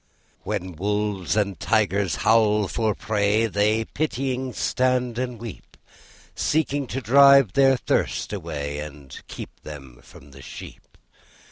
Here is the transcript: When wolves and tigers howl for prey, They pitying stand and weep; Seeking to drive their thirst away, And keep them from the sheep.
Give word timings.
When 0.41 0.71
wolves 0.75 1.35
and 1.37 1.59
tigers 1.59 2.15
howl 2.25 2.67
for 2.67 2.95
prey, 2.95 3.45
They 3.45 3.85
pitying 3.85 4.51
stand 4.51 5.19
and 5.19 5.39
weep; 5.39 5.77
Seeking 6.33 6.87
to 6.87 7.01
drive 7.01 7.53
their 7.53 7.77
thirst 7.77 8.33
away, 8.33 8.79
And 8.79 9.15
keep 9.27 9.61
them 9.61 9.99
from 10.01 10.31
the 10.31 10.41
sheep. 10.41 10.97